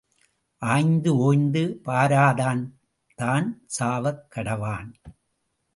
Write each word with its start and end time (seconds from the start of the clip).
ஆய்ந்து 0.61 1.17
ஓய்ந்து 1.17 1.81
பாராதான் 1.85 2.63
தான் 3.15 3.61
சாவக் 3.79 4.25
கடவான். 4.35 4.89